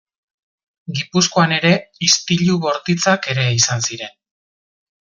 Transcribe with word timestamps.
Gipuzkoan 0.99 1.53
ere 1.59 1.71
istilu 2.09 2.59
bortitzak 2.65 3.31
ere 3.37 3.47
izan 3.61 3.89
ziren. 3.89 4.15